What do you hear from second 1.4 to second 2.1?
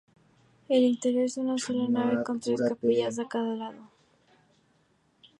una sola